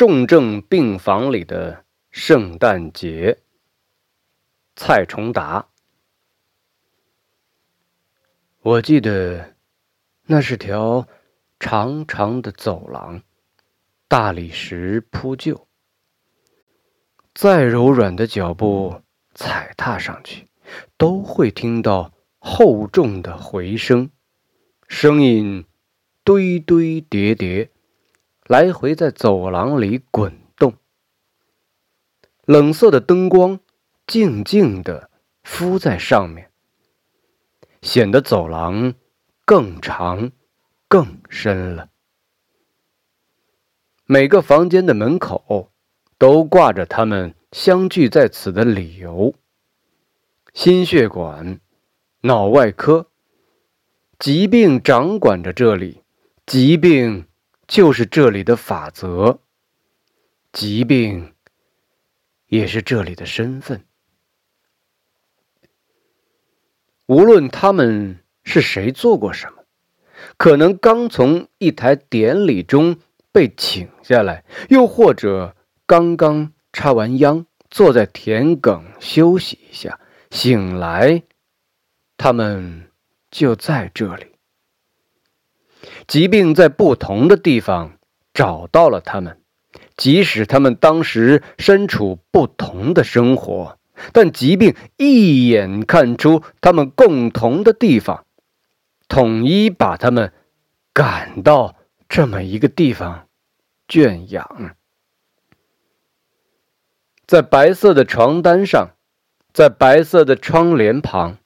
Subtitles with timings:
[0.00, 3.36] 重症病房里的圣诞节。
[4.74, 5.68] 蔡崇达，
[8.62, 9.56] 我记得
[10.24, 11.06] 那是条
[11.58, 13.22] 长长的走廊，
[14.08, 15.68] 大理石铺就，
[17.34, 19.02] 再柔软的脚步
[19.34, 20.48] 踩踏上去，
[20.96, 24.08] 都会听到厚重的回声，
[24.88, 25.66] 声音
[26.24, 27.70] 堆堆叠叠。
[28.50, 30.74] 来回在走廊里滚动，
[32.46, 33.60] 冷色的灯光
[34.08, 35.08] 静静地
[35.44, 36.50] 敷在上面，
[37.80, 38.94] 显得走廊
[39.44, 40.32] 更长、
[40.88, 41.90] 更深了。
[44.06, 45.70] 每个房间的门口
[46.18, 49.32] 都挂着他们相聚在此的理由：
[50.52, 51.60] 心血管、
[52.22, 53.12] 脑外科，
[54.18, 56.02] 疾病掌管着这里，
[56.44, 57.29] 疾病。
[57.70, 59.38] 就是这里的法则，
[60.50, 61.34] 疾病
[62.48, 63.84] 也是这里的身份。
[67.06, 69.62] 无论他们是谁做过什么，
[70.36, 72.98] 可能刚从一台典礼中
[73.30, 75.54] 被请下来，又或者
[75.86, 80.00] 刚刚插完秧，坐在田埂休息一下，
[80.32, 81.22] 醒来，
[82.16, 82.90] 他们
[83.30, 84.29] 就在这里。
[86.06, 87.98] 疾病在不同的地方
[88.34, 89.40] 找到了他们，
[89.96, 93.78] 即使他们当时身处不同的生活，
[94.12, 98.26] 但疾病一眼看出他们共同的地方，
[99.08, 100.32] 统一把他们
[100.92, 101.76] 赶到
[102.08, 103.26] 这么一个地方
[103.88, 104.76] 圈养。
[107.26, 108.90] 在白色的床单上，
[109.52, 111.38] 在白色的窗帘旁，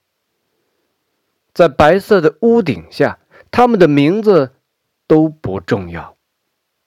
[1.53, 3.19] 在白色的屋顶下。
[3.55, 4.51] 他们的名字
[5.07, 6.17] 都不重要，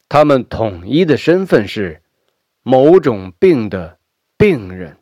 [0.07, 2.03] 他们统一的身份是
[2.63, 3.99] 某种病的
[4.37, 4.99] 病人。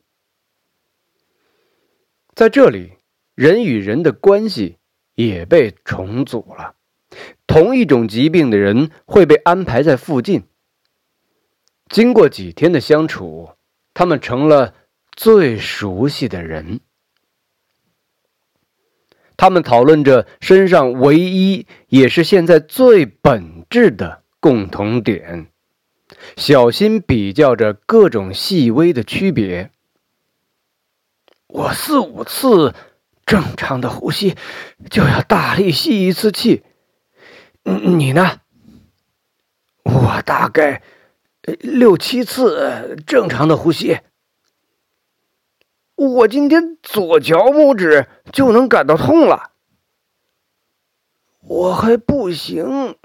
[2.37, 2.93] 在这里，
[3.35, 4.77] 人与人的关系
[5.17, 6.77] 也被重组了。
[7.49, 10.45] 同一种疾病的人会被安排在附近。
[11.89, 13.51] 经过几天的相处，
[13.93, 14.73] 他们成了
[15.17, 16.79] 最熟悉的人。
[19.37, 25.49] 他们讨论着身上唯一也是现在最本质的共同点，
[26.37, 29.71] 小心比较着各种细微的区别。
[31.49, 32.75] 我四五次
[33.25, 34.37] 正常的呼吸
[34.91, 36.63] 就要大力吸一次气，
[37.63, 38.41] 你呢？
[39.85, 40.83] 我大概
[41.61, 43.99] 六七次正常的呼吸。
[45.97, 49.53] 我今天左脚拇指就能感到痛了，
[51.41, 52.97] 我还不行，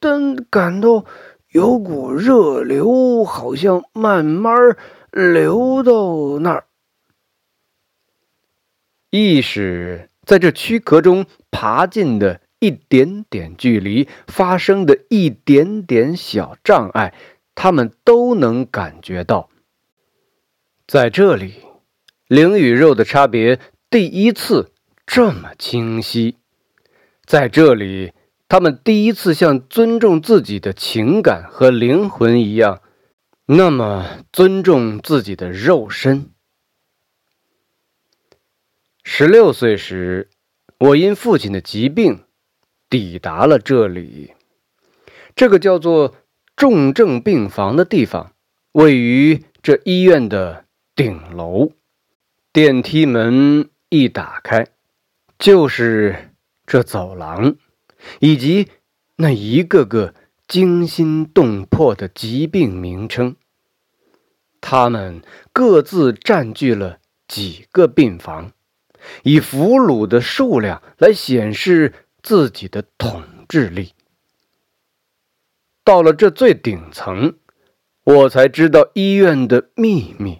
[0.00, 1.04] 但感到
[1.50, 4.76] 有股热流，好像慢慢
[5.12, 6.66] 流到那儿。
[9.10, 17.14] 意识在这躯壳中爬进的一点点距离发生的一点点小障碍，
[17.54, 19.48] 他们都能感觉到，
[20.88, 21.62] 在这里。
[22.28, 24.72] 灵与肉的差别第一次
[25.06, 26.36] 这么清晰，
[27.26, 28.12] 在这里，
[28.48, 32.80] 他们第一次像尊重自己的情感和灵魂一样，
[33.44, 36.30] 那么尊重自己的肉身。
[39.02, 40.30] 十六岁时，
[40.78, 42.24] 我因父亲的疾病
[42.88, 44.32] 抵达了这里。
[45.36, 46.14] 这个叫做
[46.56, 48.32] 重症病房的地方，
[48.72, 50.64] 位于这医院的
[50.96, 51.72] 顶楼。
[52.54, 54.68] 电梯门一打开，
[55.40, 56.30] 就是
[56.64, 57.56] 这走廊，
[58.20, 58.68] 以及
[59.16, 60.14] 那一个个
[60.46, 63.34] 惊心动魄的疾病名称。
[64.60, 65.20] 他们
[65.52, 68.52] 各自占据了几个病房，
[69.24, 73.94] 以俘虏的数量来显示自己的统治力。
[75.82, 77.34] 到了这最顶层，
[78.04, 80.38] 我才知道医院的秘密。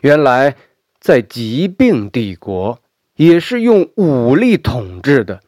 [0.00, 0.56] 原来。
[1.02, 2.80] 在疾病帝国，
[3.16, 5.42] 也是用武力统治的。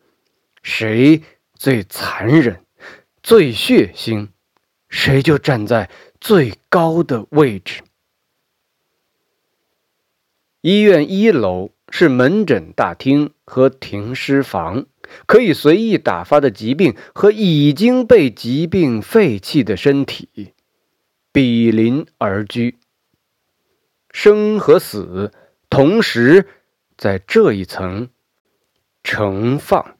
[0.65, 1.23] 谁
[1.55, 2.65] 最残忍、
[3.23, 4.31] 最血腥，
[4.89, 5.89] 谁就站在
[6.21, 7.83] 最高的位置。
[10.61, 14.87] 医院一楼是门诊大厅和停尸房，
[15.27, 20.53] 可以随意打发的疾病和已经被疾病废弃的身体
[21.31, 22.77] 比邻而居。
[24.11, 25.31] 生和死。
[25.75, 26.47] 同时，
[26.97, 28.09] 在这一层
[29.03, 29.97] 盛放，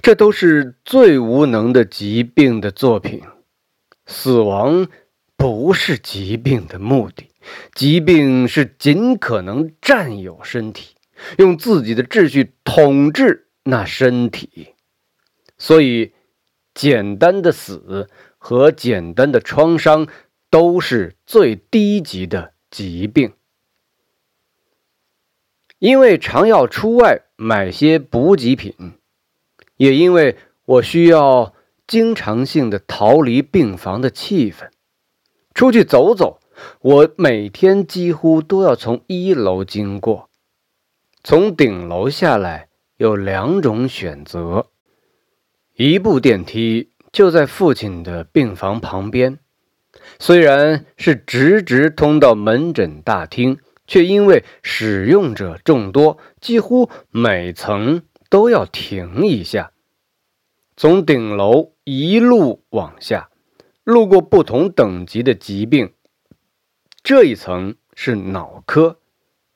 [0.00, 3.20] 这都是最无能的疾病的作品。
[4.06, 4.86] 死亡
[5.36, 7.28] 不是疾病的目的，
[7.74, 10.94] 疾病是尽可能占有身体，
[11.38, 14.74] 用自己的秩序统治那身体。
[15.58, 16.12] 所以，
[16.72, 18.08] 简单的死
[18.38, 20.06] 和简单的创伤
[20.48, 23.32] 都是最低级的疾病。
[25.78, 28.74] 因为常要出外买些补给品，
[29.76, 31.54] 也因为我需要
[31.86, 34.68] 经常性的逃离病房的气氛。
[35.54, 36.40] 出去走走，
[36.80, 40.28] 我每天几乎都要从一楼经过。
[41.22, 44.66] 从顶楼下来有两种选择：
[45.76, 49.38] 一部电梯就在父亲的病房旁边，
[50.18, 53.58] 虽然是直直通到门诊大厅，
[53.88, 59.72] 却因为使用者众多，几乎每层都要停一下。
[60.76, 63.30] 从顶楼一路往下。
[63.82, 65.94] 路过不同等级的疾病，
[67.02, 69.00] 这一层是脑科，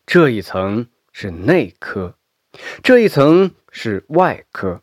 [0.06, 2.16] 这一层是内科，
[2.82, 4.80] 这一层是外科，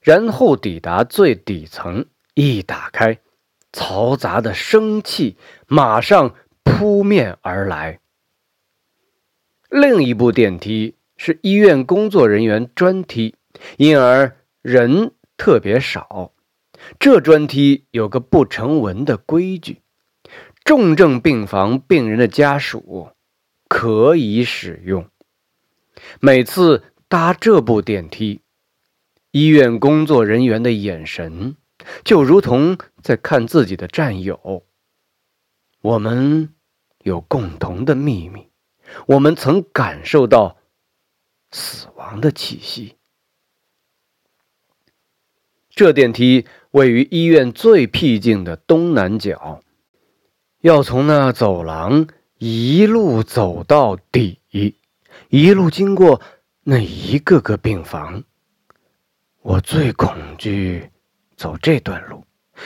[0.00, 3.18] 然后抵达最底层，一打开，
[3.72, 5.36] 嘈杂的生气
[5.66, 7.98] 马上扑面而来。
[9.74, 13.36] 另一部电梯是医院工作人员专梯，
[13.78, 16.34] 因而人特别少。
[17.00, 19.80] 这专梯有个不成文的规矩：
[20.62, 23.12] 重症病房病人的家属
[23.66, 25.08] 可以使用。
[26.20, 28.42] 每次搭这部电梯，
[29.30, 31.56] 医院工作人员的眼神
[32.04, 34.64] 就如同在看自己的战友。
[35.80, 36.52] 我们
[37.04, 38.51] 有共同的秘密，
[39.06, 40.56] 我们曾感受到
[41.50, 42.96] 死亡的气息。
[45.70, 46.46] 这电梯。
[46.72, 49.62] 位于医院最僻静的东南角，
[50.62, 52.06] 要从那走廊
[52.38, 54.40] 一路走到底，
[55.28, 56.22] 一路经过
[56.62, 58.24] 那一个个病房。
[59.42, 60.88] 我最恐惧
[61.36, 62.24] 走这段路，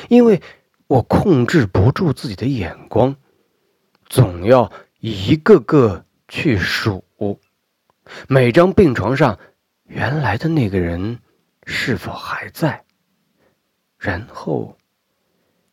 [0.09, 0.41] 因为
[0.87, 3.17] 我控制不住自己的眼光，
[4.09, 4.71] 总要
[5.01, 7.05] 一个个去数
[8.29, 9.39] 每张病床上
[9.85, 11.19] 原来的那个人
[11.65, 12.85] 是否还在。
[13.99, 14.77] 然后，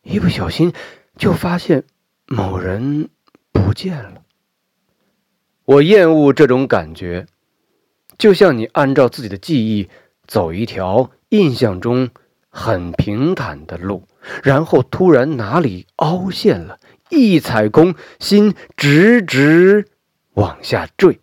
[0.02, 0.72] 一不小心
[1.16, 1.84] 就发现
[2.26, 3.08] 某人
[3.52, 4.22] 不见了。
[5.64, 7.26] 我厌恶这种感觉，
[8.18, 9.88] 就像你按照自己的记忆
[10.26, 12.10] 走一条印象中
[12.48, 14.06] 很平坦的路，
[14.42, 16.80] 然后突然哪里凹陷了，
[17.10, 19.86] 一踩空，心直直
[20.34, 21.18] 往下坠。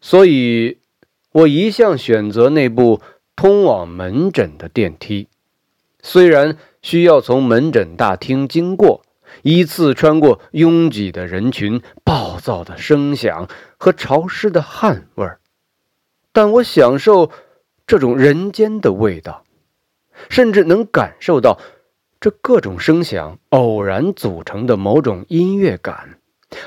[0.00, 0.78] 所以，
[1.32, 3.02] 我一向选择那部。
[3.40, 5.28] 通往门诊的电梯，
[6.02, 9.02] 虽然需要从门诊大厅经过，
[9.42, 15.38] 依次穿过拥挤的人群、暴躁的声响和潮湿的汗味儿，
[16.32, 17.30] 但我享受
[17.86, 19.44] 这种人间的味道，
[20.28, 21.60] 甚至能感受到
[22.18, 26.18] 这各种声响偶然组成的某种音乐感，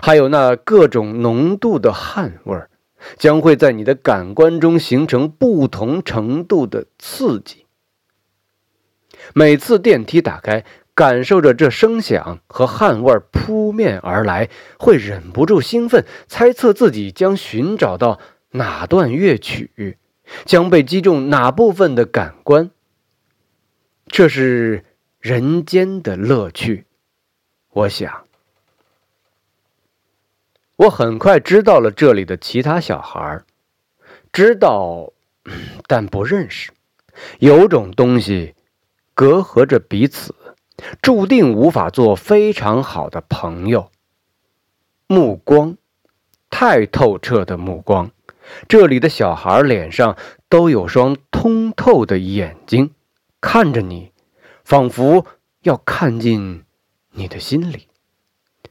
[0.02, 2.70] 还有那各种浓度的汗味儿。
[3.18, 7.66] 将会在你的感官中形成不同程度的刺激。
[9.34, 10.64] 每次电梯打开，
[10.94, 18.20] 感受着这声响和汗味扑面而来，会忍不住兴奋，猜测自己将寻找到
[18.52, 19.98] 哪段乐曲，
[20.46, 22.70] 将被击中哪部分的感官。
[24.06, 24.86] 这是
[25.20, 26.86] 人间的乐趣，
[27.72, 28.26] 我想。
[30.82, 33.44] 我很快知道了这里的其他小孩
[34.34, 35.14] 知道，
[35.86, 36.72] 但不认识。
[37.38, 38.56] 有种东西
[39.14, 40.34] 隔阂着彼此，
[41.00, 43.92] 注定无法做非常好的朋友。
[45.06, 45.78] 目光，
[46.50, 48.10] 太透彻的目光。
[48.68, 50.18] 这里的小孩脸上
[50.50, 52.96] 都有双通透的眼睛，
[53.40, 54.12] 看着你，
[54.64, 55.28] 仿佛
[55.62, 56.64] 要看进
[57.12, 57.88] 你的心里。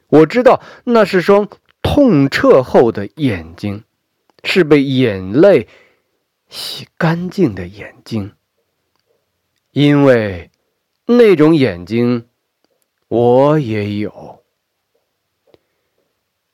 [0.09, 1.49] 我知道那是双。
[1.83, 3.85] 痛彻后的眼睛，
[4.45, 5.69] 是被眼泪
[6.49, 8.33] 洗干净的眼睛。
[9.73, 10.51] 因为
[11.07, 12.27] 那种眼睛，
[13.09, 14.43] 我也有。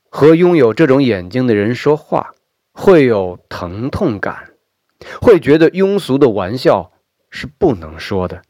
[0.09, 2.35] 和拥有这种眼睛的人说话，
[2.73, 4.53] 会有疼痛感，
[5.21, 6.93] 会觉得庸俗的玩笑
[7.29, 8.43] 是不能说的。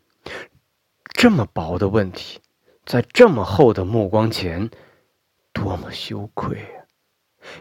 [1.12, 2.40] 这么薄的问题，
[2.84, 4.70] 在这么厚的目光前，
[5.56, 6.84] 多么羞愧啊！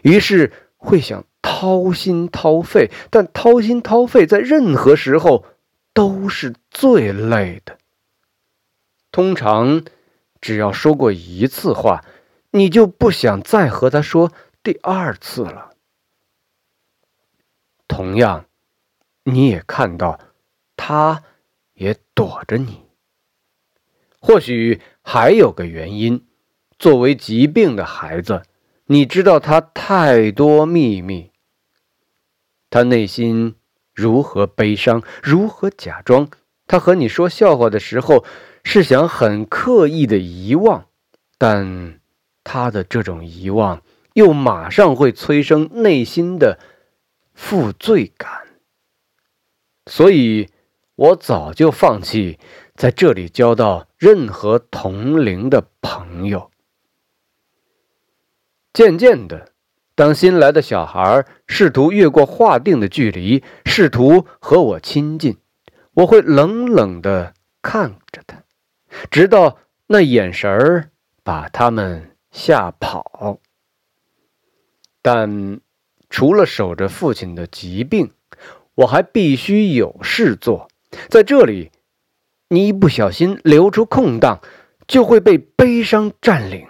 [0.02, 5.46] 于是会想掏心掏肺，但掏心掏肺在任何时候
[5.94, 7.78] 都是最累的。
[9.10, 9.82] 通常，
[10.42, 12.04] 只要说过一次话，
[12.50, 14.30] 你就不想再和他说
[14.62, 15.70] 第二次了。
[17.88, 18.44] 同样，
[19.24, 20.20] 你也看到，
[20.76, 21.24] 他
[21.72, 22.84] 也躲着你。
[24.20, 26.25] 或许还有个原因，
[26.78, 28.42] 作为疾病的孩子，
[28.86, 31.30] 你知道他太多秘密。
[32.68, 33.54] 他内心
[33.94, 36.28] 如何悲伤，如何假装？
[36.66, 38.24] 他和你说笑话的时候，
[38.64, 40.86] 是想很刻意的遗忘，
[41.38, 42.00] 但
[42.44, 43.82] 他的这种遗忘，
[44.14, 46.58] 又马上会催生内心的
[47.32, 48.30] 负罪感。
[49.86, 50.50] 所以，
[50.96, 52.38] 我早就放弃
[52.74, 56.50] 在这里交到任何同龄的朋友。
[58.76, 59.52] 渐渐的，
[59.94, 65.38] 当新来的小孩试图越过划定的距离，试图和我亲近，
[65.94, 68.42] 我会冷冷的看着他，
[69.10, 69.56] 直到
[69.86, 70.90] 那眼神儿
[71.22, 73.38] 把他们吓跑。
[75.00, 75.58] 但
[76.10, 78.12] 除了守着父亲的疾病，
[78.74, 80.68] 我还必须有事做。
[81.08, 81.70] 在这里，
[82.50, 84.42] 你一不小心留出空档，
[84.86, 86.68] 就会被悲伤占领。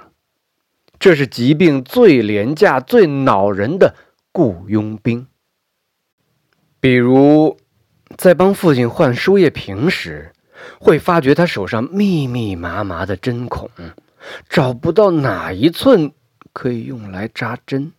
[1.06, 3.94] 这是疾病最廉价、最恼人的
[4.32, 5.28] 雇佣兵。
[6.80, 7.56] 比如，
[8.16, 10.32] 在帮父亲换输液瓶时，
[10.80, 13.70] 会发觉他手上密密麻麻的针孔，
[14.48, 16.10] 找不到哪一寸
[16.52, 17.92] 可以用来扎针。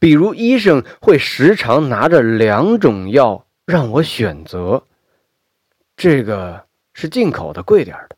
[0.00, 4.82] 比如，医生会时常拿着两种药让我选择，
[5.96, 8.16] 这个是进口的，贵点的；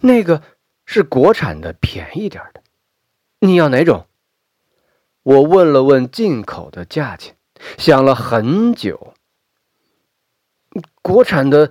[0.00, 0.42] 那个
[0.84, 2.63] 是国产的，便宜点的。
[3.44, 4.06] 你要哪种？
[5.22, 7.36] 我问了问进口的价钱，
[7.78, 9.14] 想了很久。
[11.02, 11.70] 国产的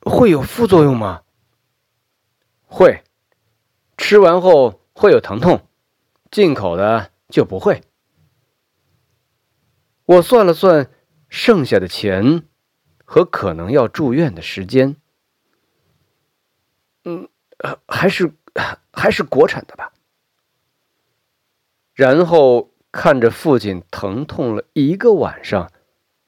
[0.00, 1.22] 会有副作用吗？
[2.66, 3.02] 会，
[3.96, 5.66] 吃完后会有疼痛，
[6.30, 7.82] 进口的就不会。
[10.04, 10.90] 我算了算
[11.28, 12.46] 剩下的钱
[13.04, 14.96] 和可能要住院的时间，
[17.04, 17.28] 嗯，
[17.88, 18.32] 还是
[18.92, 19.92] 还是国产的吧。
[21.94, 25.70] 然后看着父亲疼痛了一个晚上，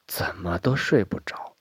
[0.07, 1.55] 怎么都睡不着。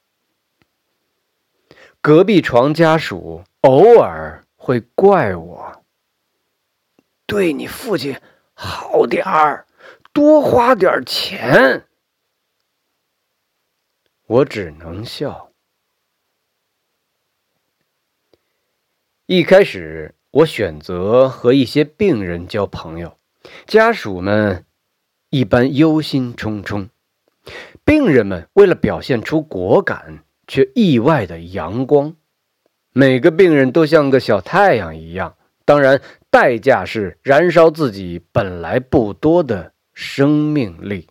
[2.00, 5.84] 隔壁床家属偶尔会怪我，
[7.26, 8.20] 对你父亲
[8.54, 9.66] 好点儿，
[10.12, 11.88] 多花点钱。
[14.26, 15.50] 我只能笑。
[19.26, 23.15] 一开始，我选择和一些病人交朋友，
[23.66, 24.64] 家属们
[25.30, 26.88] 一般忧心忡忡，
[27.84, 32.14] 病人们为了表现出果敢，却意外的阳光。
[32.92, 36.00] 每个病人都像个小太阳一样，当然，
[36.30, 41.08] 代价是燃烧自己本来不多的生命力。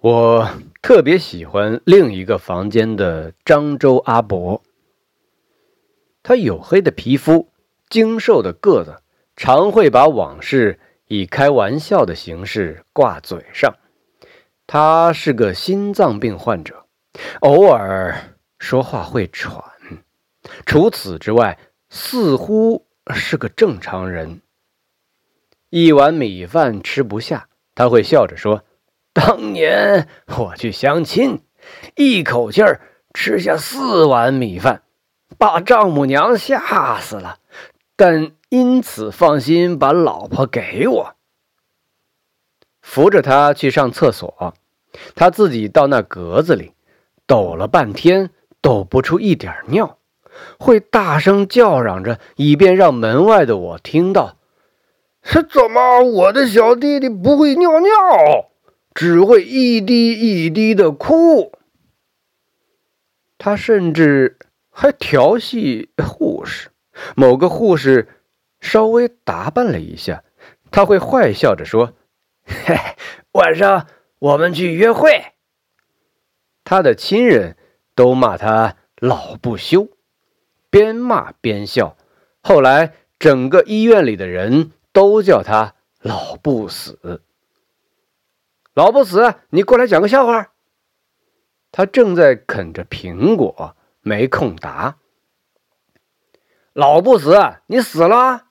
[0.00, 0.48] 我
[0.82, 4.62] 特别喜欢另一个房间的漳州阿伯。
[6.24, 7.48] 他黝黑的皮肤，
[7.88, 9.02] 精瘦的个子，
[9.36, 10.78] 常会把往事
[11.12, 13.74] 以开玩笑的形式挂嘴上。
[14.66, 16.86] 他是个心脏病患者，
[17.40, 18.16] 偶尔
[18.58, 19.62] 说话会喘，
[20.64, 21.58] 除此之外，
[21.90, 24.40] 似乎是个正常人。
[25.68, 28.64] 一碗米饭吃不下，他会笑着说。
[29.12, 31.42] 当年我去相亲，
[31.96, 32.80] 一口气儿
[33.12, 34.80] 吃下四碗米饭，
[35.36, 37.38] 把丈母娘吓死了，
[37.96, 41.16] 但因此放心把老婆给我。
[42.82, 44.52] 扶着他去上厕所，
[45.14, 46.74] 他自己到那格子里，
[47.26, 48.28] 抖了半天
[48.60, 49.96] 抖不出一点尿，
[50.58, 54.36] 会大声叫嚷着，以便让门外的我听到
[55.24, 57.90] ：“怎么我的小弟弟不会尿尿？”
[58.94, 61.52] 只会一滴一滴的哭。
[63.38, 64.36] 他甚至
[64.68, 66.68] 还调戏护士。
[67.16, 68.08] 某个护士
[68.62, 70.24] 稍微打扮了一下，
[70.70, 71.92] 他会坏笑着说
[72.46, 72.74] ：“嘿，
[73.32, 73.88] 晚上
[74.20, 75.34] 我们去约会。”
[76.64, 77.56] 他的亲人
[77.94, 79.88] 都骂他老不休，
[80.70, 81.96] 边骂边笑。
[82.40, 87.22] 后来，整个医院里的人都叫他老不死。
[88.74, 90.52] 老不死，你过来讲个笑话。
[91.72, 94.98] 他正在啃着苹果，没空答。
[96.72, 98.46] 老不死，你死了？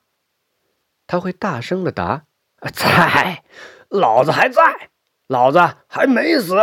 [1.11, 2.23] 他会大声的答
[2.71, 3.43] ：“在，
[3.89, 4.61] 老子还在，
[5.27, 6.55] 老子还没死。”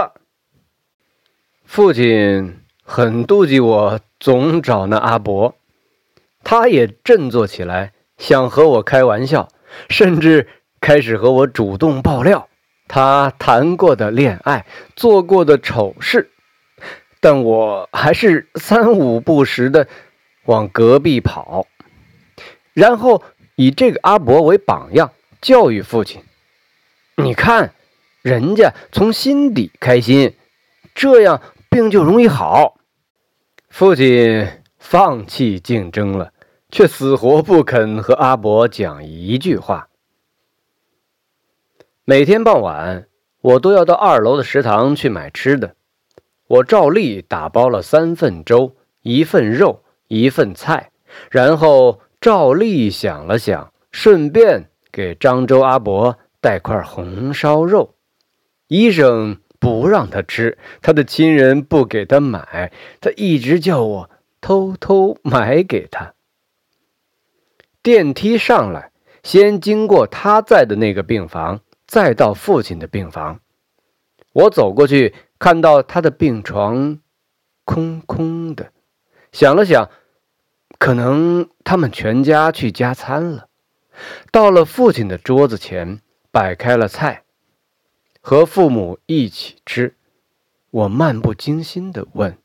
[1.66, 5.54] 父亲很妒忌我，总找那阿伯。
[6.42, 9.50] 他也振作起来，想和我开玩笑，
[9.90, 10.48] 甚至
[10.80, 12.48] 开始和我主动爆料
[12.86, 14.64] 他谈过的恋爱、
[14.96, 16.30] 做过的丑事。
[17.20, 19.86] 但我还是三五不时的
[20.46, 21.66] 往隔壁跑，
[22.72, 23.22] 然后
[23.58, 25.10] 以这个阿伯为榜样，
[25.40, 26.22] 教育父亲
[27.18, 27.74] ：“你看，
[28.22, 30.36] 人家从心底开心，
[30.94, 32.78] 这样病就容易好。”
[33.68, 34.46] 父亲
[34.78, 36.32] 放弃竞争了，
[36.70, 39.88] 却死活不肯和阿伯讲一句话。
[42.04, 43.08] 每天傍晚，
[43.40, 45.74] 我都要到二楼的食堂去买吃的。
[46.46, 50.92] 我照例打包了三份粥，一份肉，一份菜，
[51.28, 57.94] 然后照例想了想，顺便给漳州阿伯带块红烧肉。
[58.66, 64.10] 医生不让他吃，他的亲人不给他买，他一直叫我
[64.40, 66.14] 偷偷买给他。
[67.82, 73.40] 电梯上来，先经过他在的那个病房，再到父亲的病房。
[74.32, 75.14] 我走过去。
[75.40, 76.98] 看到他的病床
[77.64, 78.72] 空空的，
[79.30, 79.88] 想了想，
[80.78, 83.48] 可能他们全家去加餐了。
[84.30, 87.24] 到了父亲的桌子前，摆开了菜，
[88.20, 89.96] 和父母一起吃。
[90.70, 92.38] 我漫不经心地问：“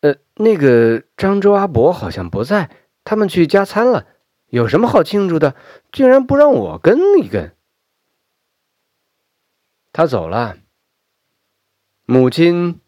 [0.00, 2.70] 呃，那个漳州阿伯好像不在，
[3.04, 4.06] 他们去加餐了，
[4.48, 5.54] 有什么好庆祝的？
[5.90, 7.54] 竟然不让我跟一跟？”
[9.92, 10.58] 他走了。
[12.04, 12.80] 母亲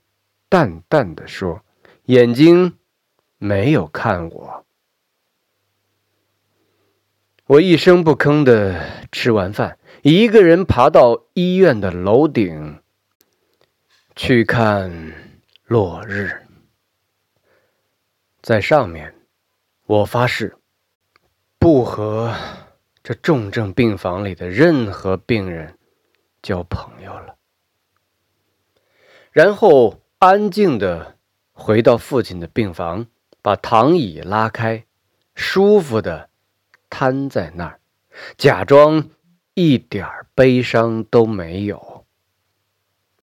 [0.48, 1.62] 淡淡的说
[2.06, 2.76] ：“眼睛
[3.42, 4.64] 没有看我。”
[7.46, 12.80] 我一声不吭的吃完饭，一个人爬到医院的楼顶
[14.14, 15.12] 去看
[15.64, 16.46] 落日。
[18.40, 19.14] 在上面，
[19.86, 20.56] 我发誓
[21.58, 22.32] 不和
[23.02, 25.76] 这重症病房里的任何病人
[26.40, 27.36] 交朋友了。
[29.32, 31.18] 然后安静的
[31.52, 33.06] 回到父亲的病房，
[33.42, 34.84] 把躺椅拉开，
[35.34, 36.30] 舒服的
[36.88, 37.80] 瘫在那儿，
[38.38, 39.10] 假装
[39.54, 41.91] 一点悲伤都没有。